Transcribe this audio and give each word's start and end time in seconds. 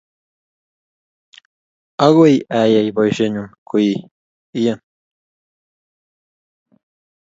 agoi 2.05 2.35
ayai 2.59 2.89
boishenyu 2.95 3.43
koi 3.69 3.89
ain 4.59 4.77